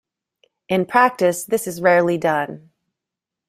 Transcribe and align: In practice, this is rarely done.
In 0.67 0.87
practice, 0.87 1.43
this 1.43 1.67
is 1.67 1.79
rarely 1.79 2.17
done. 2.17 2.71